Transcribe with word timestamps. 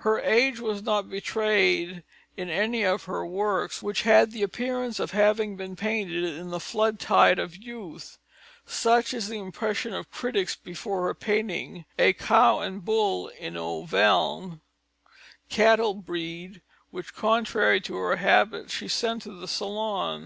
Her 0.00 0.20
age 0.20 0.60
was 0.60 0.82
not 0.82 1.08
betrayed 1.08 2.02
in 2.36 2.50
any 2.50 2.82
of 2.84 3.04
her 3.04 3.24
works, 3.24 3.82
which 3.82 4.02
had 4.02 4.32
the 4.32 4.42
appearance 4.42 5.00
of 5.00 5.12
having 5.12 5.56
been 5.56 5.76
painted 5.76 6.24
in 6.24 6.50
the 6.50 6.60
flood 6.60 6.98
tide 7.00 7.38
of 7.38 7.56
youth. 7.56 8.18
Such 8.66 9.14
is 9.14 9.28
the 9.28 9.38
impression 9.38 9.94
of 9.94 10.10
critics 10.10 10.54
before 10.54 11.04
her 11.06 11.14
painting, 11.14 11.86
A 11.98 12.12
Cow 12.12 12.60
and 12.60 12.84
Bull 12.84 13.28
in 13.28 13.56
Auvergne, 13.56 14.60
Cantal 15.48 15.94
Breed, 15.94 16.60
which, 16.90 17.14
contrary 17.14 17.80
to 17.80 17.96
her 17.96 18.16
habit, 18.16 18.70
she 18.70 18.88
sent 18.88 19.22
to 19.22 19.32
the 19.32 19.48
Salon. 19.48 20.16